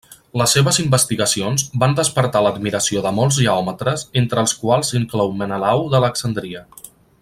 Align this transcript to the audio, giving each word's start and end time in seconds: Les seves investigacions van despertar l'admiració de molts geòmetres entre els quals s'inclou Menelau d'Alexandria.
Les 0.41 0.53
seves 0.55 0.77
investigacions 0.83 1.65
van 1.83 1.93
despertar 1.99 2.41
l'admiració 2.45 3.05
de 3.07 3.13
molts 3.19 3.39
geòmetres 3.43 4.09
entre 4.25 4.45
els 4.47 4.59
quals 4.63 4.93
s'inclou 4.95 5.35
Menelau 5.43 5.89
d'Alexandria. 5.95 6.69